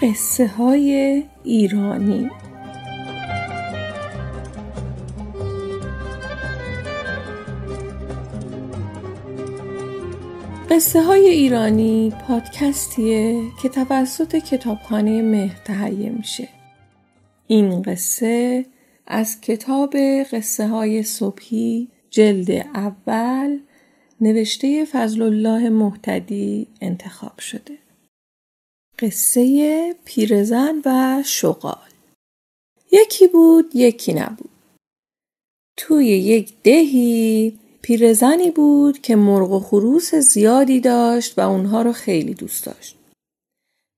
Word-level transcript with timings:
قصه 0.00 0.46
های 0.46 1.22
ایرانی 1.44 2.30
قصه 10.70 11.02
های 11.02 11.28
ایرانی 11.28 12.12
پادکستیه 12.28 13.42
که 13.62 13.68
توسط 13.68 14.36
کتابخانه 14.36 15.22
مهر 15.22 15.56
تهیه 15.64 16.10
میشه. 16.10 16.48
این 17.46 17.82
قصه 17.82 18.66
از 19.06 19.40
کتاب 19.40 19.96
قصه 20.32 20.68
های 20.68 21.02
صبحی 21.02 21.88
جلد 22.10 22.50
اول 22.74 23.58
نوشته 24.20 24.84
فضل 24.84 25.22
الله 25.22 25.68
محتدی 25.68 26.68
انتخاب 26.80 27.38
شده. 27.38 27.85
قصه 28.98 29.94
پیرزن 30.04 30.82
و 30.84 31.22
شغال 31.26 31.88
یکی 32.92 33.28
بود 33.28 33.70
یکی 33.74 34.14
نبود. 34.14 34.50
توی 35.76 36.06
یک 36.06 36.52
دهی 36.62 37.58
پیرزنی 37.82 38.50
بود 38.50 38.98
که 38.98 39.16
مرغ 39.16 39.52
و 39.52 39.60
خروس 39.60 40.14
زیادی 40.14 40.80
داشت 40.80 41.38
و 41.38 41.50
اونها 41.50 41.82
رو 41.82 41.92
خیلی 41.92 42.34
دوست 42.34 42.64
داشت. 42.64 42.96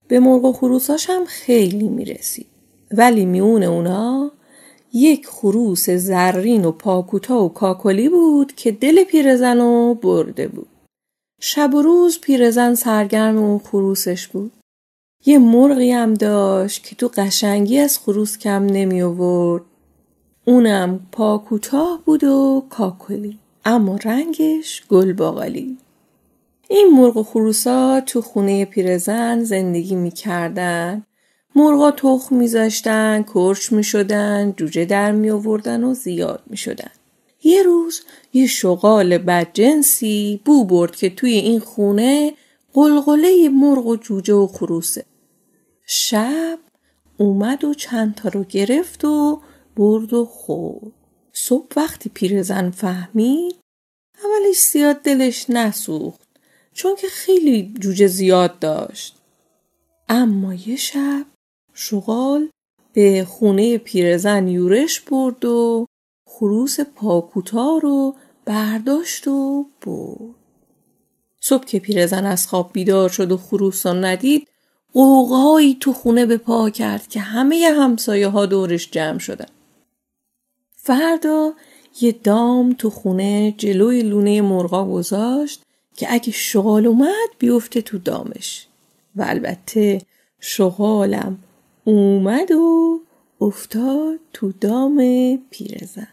به 0.09 0.20
مرغ 0.20 0.45
و 0.45 0.53
خروساش 0.53 1.11
هم 1.11 1.25
خیلی 1.25 1.89
می‌رسید. 1.89 2.47
ولی 2.91 3.25
میون 3.25 3.62
اونا 3.62 4.30
یک 4.92 5.27
خروس 5.27 5.91
زرین 5.91 6.65
و 6.65 6.73
پاکوتا 6.73 7.45
و 7.45 7.48
کاکلی 7.48 8.09
بود 8.09 8.55
که 8.55 8.73
دل 8.73 9.05
پیرزن 9.05 9.59
رو 9.59 9.94
برده 9.94 10.48
بود. 10.48 10.69
شب 11.41 11.75
و 11.75 11.83
روز 11.83 12.20
پیرزن 12.20 12.75
سرگرم 12.75 13.39
اون 13.39 13.59
خروسش 13.59 14.28
بود. 14.28 14.53
یه 15.27 15.38
مرغی 15.38 15.91
هم 15.91 16.14
داشت 16.14 16.86
که 16.86 16.97
تو 16.97 17.11
قشنگی 17.16 17.78
از 17.78 17.98
خروس 17.98 18.38
کم 18.38 18.66
نمی 18.66 19.02
آورد. 19.02 19.62
اونم 20.44 21.06
پاکوتاه 21.12 22.02
بود 22.05 22.25
و 22.25 22.64
کاکلی. 22.70 23.38
اما 23.64 23.97
رنگش 24.05 24.83
گل 24.88 25.12
باقالی. 25.12 25.78
این 26.69 26.88
مرغ 26.92 27.16
و 27.16 27.22
خروسا 27.22 28.00
تو 28.00 28.20
خونه 28.20 28.64
پیرزن 28.64 29.44
زندگی 29.44 29.94
می‌کردن. 29.94 31.02
مرغا 31.55 31.91
تخم 31.91 32.36
میذاشتن، 32.36 33.25
کرچ 33.34 33.72
می‌شدن، 33.72 34.55
جوجه 34.56 34.84
در 34.84 35.12
می 35.12 35.30
آوردن 35.30 35.84
و 35.84 35.94
زیاد 35.94 36.42
می‌شدن. 36.47 36.91
یه 37.44 37.62
روز 37.62 38.00
یه 38.32 38.47
شغال 38.47 39.19
بدجنسی 39.19 40.41
بو 40.44 40.64
برد 40.64 40.97
که 40.97 41.10
توی 41.10 41.32
این 41.32 41.60
خونه 41.60 42.32
قلقله 42.79 43.48
مرغ 43.48 43.87
و 43.87 43.97
جوجه 43.97 44.34
و 44.34 44.47
خروسه. 44.47 45.05
شب 45.87 46.59
اومد 47.17 47.65
و 47.65 47.75
چند 47.75 48.15
تا 48.15 48.29
رو 48.29 48.45
گرفت 48.45 49.05
و 49.05 49.41
برد 49.77 50.12
و 50.12 50.25
خورد. 50.25 50.93
صبح 51.33 51.67
وقتی 51.77 52.09
پیرزن 52.09 52.71
فهمید 52.71 53.56
اولش 54.25 54.56
زیاد 54.73 54.97
دلش 54.97 55.51
نسوخت 55.51 56.29
چون 56.73 56.97
که 56.97 57.06
خیلی 57.06 57.75
جوجه 57.81 58.06
زیاد 58.06 58.59
داشت. 58.59 59.17
اما 60.09 60.55
یه 60.55 60.77
شب 60.77 61.27
شغال 61.75 62.49
به 62.93 63.25
خونه 63.29 63.79
پیرزن 63.79 64.49
یورش 64.49 65.01
برد 65.01 65.45
و 65.45 65.87
خروس 66.29 66.81
پاکوتا 66.81 67.79
رو 67.83 68.15
برداشت 68.45 69.29
و 69.29 69.67
برد. 69.81 70.38
صبح 71.41 71.64
که 71.64 71.78
پیرزن 71.78 72.27
از 72.27 72.47
خواب 72.47 72.70
بیدار 72.72 73.09
شد 73.09 73.32
و 73.32 73.37
خروس 73.37 73.87
را 73.87 73.93
ندید 73.93 74.49
قوقایی 74.93 75.76
تو 75.81 75.93
خونه 75.93 76.26
به 76.26 76.37
پا 76.37 76.71
کرد 76.71 77.06
که 77.06 77.21
همه 77.21 77.72
همسایه 77.78 78.28
ها 78.28 78.47
دورش 78.47 78.91
جمع 78.91 79.19
شدن. 79.19 79.49
فردا 80.76 81.53
یه 82.00 82.12
دام 82.12 82.72
تو 82.72 82.91
خونه 82.91 83.54
جلوی 83.59 84.03
لونه 84.03 84.41
مرغا 84.41 84.84
گذاشت 84.84 85.62
که 85.97 86.06
اگه 86.10 86.32
شغال 86.32 86.87
اومد 86.87 87.28
بیفته 87.38 87.82
تو 87.82 87.99
دامش. 87.99 88.66
و 89.16 89.25
البته 89.28 90.03
شغالم 90.41 91.38
اومد 91.84 92.50
و 92.50 93.00
افتاد 93.41 94.19
تو 94.32 94.53
دام 94.53 95.03
پیرزن. 95.50 96.09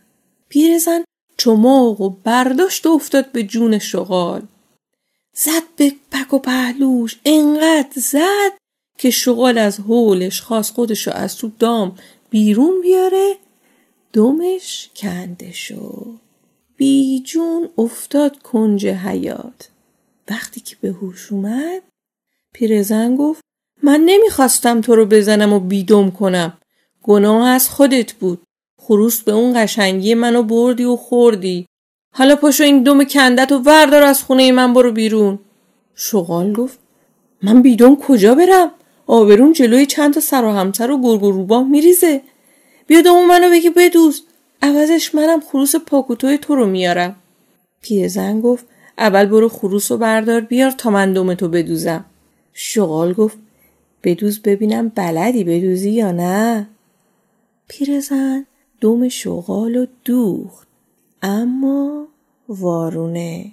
پیرزن 0.50 1.04
چماق 1.38 2.02
و 2.02 2.10
برداشت 2.10 2.86
و 2.86 2.90
افتاد 2.90 3.32
به 3.32 3.44
جون 3.44 3.80
شغال. 3.80 4.42
زد 5.36 5.64
به 5.76 5.94
پک 6.12 6.34
و 6.34 6.40
پهلوش. 6.40 7.20
انقدر 7.26 7.92
زد 7.96 8.52
که 8.98 9.10
شغال 9.10 9.58
از 9.58 9.80
حولش 9.80 10.42
خواست 10.42 10.74
خودشو 10.74 11.12
از 11.12 11.38
تو 11.38 11.52
دام 11.60 11.98
بیرون 12.30 12.82
بیاره. 12.82 13.36
دمش 14.14 14.90
کنده 14.96 15.52
شد. 15.52 16.20
بیجون 16.78 17.70
افتاد 17.78 18.42
کنج 18.42 18.88
حیات. 18.88 19.70
وقتی 20.30 20.60
که 20.60 20.76
به 20.82 20.90
هوش 20.90 21.32
اومد 21.32 21.82
پیرزن 22.54 23.16
گفت 23.16 23.42
من 23.84 24.02
نمی‌خواستم 24.06 24.82
تو 24.82 24.96
رو 24.96 25.06
بزنم 25.06 25.54
و 25.54 25.60
بیدم 25.60 26.12
کنم. 26.12 26.58
گناه 27.04 27.48
از 27.48 27.70
خودت 27.70 28.14
بود. 28.14 28.42
خروس 28.82 29.22
به 29.22 29.32
اون 29.32 29.64
قشنگی 29.64 30.14
منو 30.14 30.44
بردی 30.44 30.84
و 30.84 30.96
خوردی. 30.96 31.66
حالا 32.18 32.36
پاشو 32.36 32.64
این 32.64 32.84
دم 32.84 33.04
کندت 33.04 33.52
و 33.52 33.58
وردار 33.58 34.04
از 34.04 34.24
خونه 34.24 34.52
من 34.52 34.74
برو 34.74 34.92
بیرون. 34.92 35.40
شغال 35.96 36.54
گفت 36.54 36.80
من 37.44 37.62
بیدم 37.62 37.96
کجا 37.96 38.36
برم؟ 38.36 38.72
آبرون 39.08 39.54
جلوی 39.54 39.86
چند 39.86 40.14
تا 40.14 40.20
سر 40.20 40.44
و 40.46 40.52
همسر 40.52 40.92
و 40.92 41.02
گرگ 41.02 41.24
و 41.24 41.32
روباه 41.32 41.64
میریزه. 41.64 42.22
بیا 42.88 43.02
دوم 43.02 43.28
منو 43.28 43.50
بگی 43.50 43.70
بدوز. 43.70 44.24
عوضش 44.62 45.16
منم 45.16 45.40
خروس 45.40 45.76
پاکوتوی 45.76 46.38
تو 46.38 46.56
رو 46.56 46.66
میارم. 46.66 47.16
پیرزن 47.82 48.42
گفت 48.42 48.66
اول 48.98 49.26
برو 49.26 49.50
خروس 49.50 49.92
و 49.92 49.98
بردار 49.98 50.42
بیار 50.42 50.72
تا 50.72 50.90
من 50.90 51.14
دوم 51.14 51.34
تو 51.34 51.48
بدوزم. 51.48 52.06
شغال 52.54 53.14
گفت 53.14 53.38
بدوز 54.04 54.42
ببینم 54.42 54.92
بلدی 54.96 55.44
بدوزی 55.44 55.92
یا 55.92 56.12
نه؟ 56.12 56.68
پیرزن 57.68 58.46
دوم 58.82 59.10
شغال 59.10 59.76
و 59.76 59.86
دوخت. 60.06 60.65
اما 61.22 62.08
وارونه. 62.50 63.52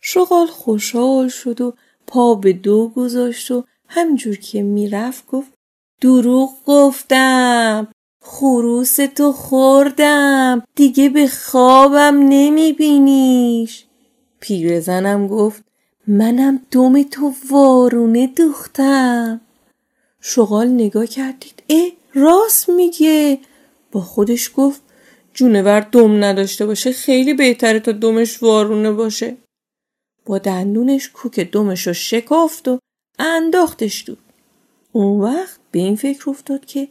شغال 0.00 0.46
خوشحال 0.46 1.28
شد 1.28 1.60
و 1.60 1.74
پا 2.06 2.34
به 2.34 2.52
دو 2.52 2.88
گذاشت 2.88 3.50
و 3.50 3.64
همجور 3.88 4.36
که 4.36 4.62
می‌رفت 4.62 5.26
گفت 5.26 5.52
دروغ 6.00 6.50
گفتم 6.66 7.88
خروس 8.22 8.96
تو 8.96 9.32
خوردم 9.32 10.62
دیگه 10.74 11.08
به 11.08 11.26
خوابم 11.26 12.16
نمیبینیش. 12.28 13.84
پیرزنم 14.40 15.26
گفت 15.26 15.64
منم 16.06 16.60
دوم 16.70 17.02
تو 17.02 17.32
وارونه 17.50 18.26
دوختم. 18.26 19.40
شغال 20.20 20.68
نگاه 20.68 21.06
کردید 21.06 21.62
اه 21.70 21.88
راست 22.14 22.68
میگه. 22.68 23.38
با 23.92 24.00
خودش 24.00 24.50
گفت 24.56 24.82
جونور 25.38 25.80
دم 25.80 26.24
نداشته 26.24 26.66
باشه 26.66 26.92
خیلی 26.92 27.34
بهتره 27.34 27.80
تا 27.80 27.92
دمش 27.92 28.42
وارونه 28.42 28.92
باشه. 28.92 29.36
با 30.26 30.38
دندونش 30.38 31.08
کوک 31.08 31.40
دمش 31.40 31.86
رو 31.86 31.92
شکافت 31.92 32.68
و 32.68 32.78
انداختش 33.18 34.04
دود 34.06 34.18
اون 34.92 35.20
وقت 35.20 35.60
به 35.70 35.78
این 35.78 35.96
فکر 35.96 36.30
افتاد 36.30 36.66
که 36.66 36.88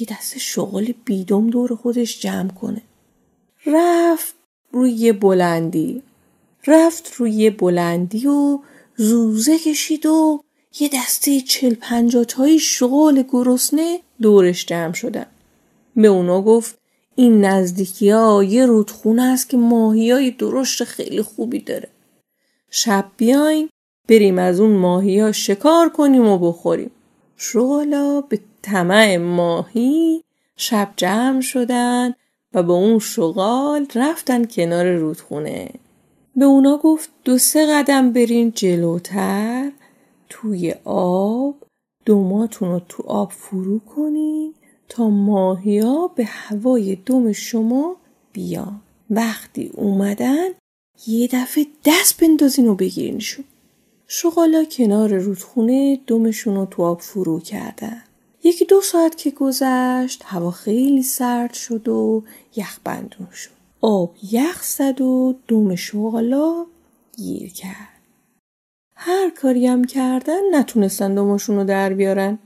یه 0.00 0.06
دست 0.10 0.38
شغال 0.38 0.94
بیدم 1.04 1.50
دور 1.50 1.74
خودش 1.74 2.20
جمع 2.20 2.48
کنه. 2.50 2.82
رفت 3.66 4.34
روی 4.72 5.12
بلندی. 5.12 6.02
رفت 6.66 7.12
روی 7.16 7.50
بلندی 7.50 8.26
و 8.26 8.58
زوزه 8.96 9.58
کشید 9.58 10.06
و 10.06 10.40
یه 10.80 10.90
دسته 10.94 11.40
چل 11.40 11.74
پنجاتایی 11.74 12.58
شغال 12.58 13.24
گرسنه 13.32 14.00
دورش 14.22 14.66
جمع 14.66 14.92
شدن. 14.92 15.26
به 15.96 16.08
اونا 16.08 16.42
گفت 16.42 16.79
این 17.20 17.44
نزدیکی 17.44 18.10
ها 18.10 18.44
یه 18.44 18.66
رودخونه 18.66 19.22
است 19.22 19.48
که 19.48 19.56
ماهی 19.56 20.10
های 20.10 20.30
درشت 20.30 20.84
خیلی 20.84 21.22
خوبی 21.22 21.58
داره. 21.58 21.88
شب 22.70 23.04
بیاین 23.16 23.68
بریم 24.08 24.38
از 24.38 24.60
اون 24.60 24.70
ماهی 24.70 25.20
ها 25.20 25.32
شکار 25.32 25.88
کنیم 25.88 26.26
و 26.26 26.38
بخوریم. 26.38 26.90
شغالا 27.36 28.20
به 28.20 28.40
طمع 28.62 29.16
ماهی 29.16 30.24
شب 30.56 30.92
جمع 30.96 31.40
شدن 31.40 32.14
و 32.54 32.62
با 32.62 32.74
اون 32.74 32.98
شغال 32.98 33.86
رفتن 33.94 34.44
کنار 34.44 34.92
رودخونه. 34.92 35.70
به 36.36 36.44
اونا 36.44 36.76
گفت 36.76 37.10
دو 37.24 37.38
سه 37.38 37.66
قدم 37.66 38.12
برین 38.12 38.52
جلوتر 38.52 39.72
توی 40.28 40.74
آب 40.84 41.54
دوماتون 42.04 42.68
رو 42.68 42.80
تو 42.88 43.02
آب 43.06 43.32
فرو 43.32 43.78
کنین. 43.78 44.54
تا 44.90 45.10
ماهیا 45.10 46.10
به 46.14 46.24
هوای 46.24 46.96
دم 47.06 47.32
شما 47.32 47.96
بیان 48.32 48.80
وقتی 49.10 49.70
اومدن 49.74 50.48
یه 51.06 51.28
دفعه 51.32 51.66
دست 51.84 52.20
بندازین 52.20 52.68
و 52.68 52.74
بگیرینشون. 52.74 53.44
شغالا 54.06 54.64
کنار 54.64 55.14
رودخونه 55.14 56.00
دمشون 56.06 56.56
رو 56.56 56.66
تو 56.66 56.82
آب 56.82 57.00
فرو 57.00 57.40
کردن. 57.40 58.02
یکی 58.44 58.64
دو 58.64 58.80
ساعت 58.80 59.16
که 59.16 59.30
گذشت 59.30 60.22
هوا 60.26 60.50
خیلی 60.50 61.02
سرد 61.02 61.52
شد 61.52 61.88
و 61.88 62.22
یخبندون 62.56 63.28
شد. 63.32 63.50
آب 63.80 64.14
یخ 64.32 64.62
زد 64.62 65.00
و 65.00 65.34
دم 65.48 65.74
شغالا 65.74 66.66
گیر 67.16 67.52
کرد. 67.52 68.00
هر 68.94 69.30
کاری 69.30 69.66
هم 69.66 69.84
کردن 69.84 70.40
نتونستن 70.54 71.14
دمشون 71.14 71.56
رو 71.56 71.64
در 71.64 71.92
بیارن. 71.92 72.38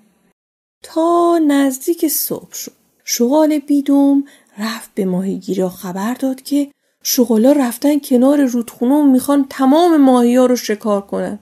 تا 0.87 1.39
نزدیک 1.39 2.09
صبح 2.09 2.53
شد. 2.53 2.73
شغال 3.05 3.59
بیدوم 3.59 4.25
رفت 4.59 4.91
به 4.95 5.05
ماهیگیرا 5.05 5.69
خبر 5.69 6.15
داد 6.15 6.43
که 6.43 6.71
شغالا 7.03 7.53
رفتن 7.53 7.99
کنار 7.99 8.45
رودخونه 8.45 8.95
و 8.95 9.03
می‌خوان 9.03 9.47
تمام 9.51 9.97
ماهی 9.97 10.37
ها 10.37 10.47
رو 10.47 10.57
شکار 10.57 11.01
کنن. 11.01 11.39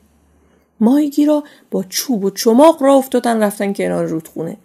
ماهیگیرا 0.80 1.44
با 1.70 1.82
چوب 1.82 2.24
و 2.24 2.30
چماق 2.30 2.82
را 2.82 2.94
افتادن 2.94 3.42
رفتن 3.42 3.72
کنار 3.72 4.06
رودخونه. 4.06 4.56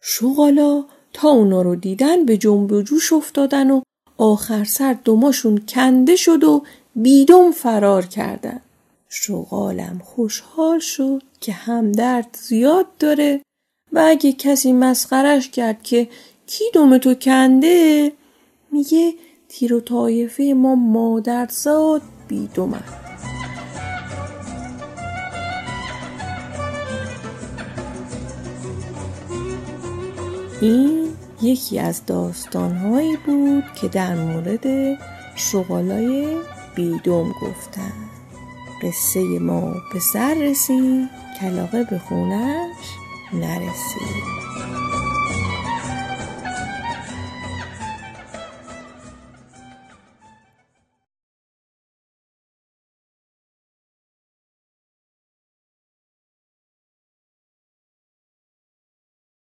شغالا 0.00 0.84
تا 1.12 1.28
اونا 1.28 1.62
رو 1.62 1.76
دیدن 1.76 2.24
به 2.24 2.36
جنب 2.36 2.72
و 2.72 2.82
جوش 2.82 3.12
افتادن 3.12 3.70
و 3.70 3.80
آخر 4.18 4.64
سر 4.64 4.96
دماشون 5.04 5.62
کنده 5.68 6.16
شد 6.16 6.44
و 6.44 6.62
بیدم 6.96 7.50
فرار 7.50 8.06
کردن. 8.06 8.60
شغالم 9.08 10.00
خوشحال 10.04 10.78
شد 10.78 11.22
که 11.40 11.52
همدرد 11.52 12.38
زیاد 12.42 12.86
داره 12.98 13.42
و 13.92 14.04
اگه 14.06 14.32
کسی 14.32 14.72
مسخرش 14.72 15.48
کرد 15.48 15.82
که 15.82 16.08
کی 16.46 16.64
دم 16.74 16.98
تو 16.98 17.14
کنده 17.14 18.12
میگه 18.72 19.14
تیر 19.48 19.74
و 19.74 19.80
طایفه 19.80 20.54
ما 20.56 20.74
مادرزاد 20.74 22.02
بیدومن 22.28 22.82
این 30.60 31.08
یکی 31.42 31.78
از 31.78 32.06
داستانهایی 32.06 33.16
بود 33.26 33.64
که 33.80 33.88
در 33.88 34.14
مورد 34.14 34.98
شغالای 35.36 36.36
بیدوم 36.74 37.32
گفتن. 37.42 37.92
قصه 38.82 39.20
ما 39.20 39.74
به 39.92 40.00
سر 40.12 40.34
رسید 40.34 41.08
کلاقه 41.40 41.84
به 41.84 41.98
خونش. 41.98 43.01
Not 43.32 43.62
it. 43.62 44.41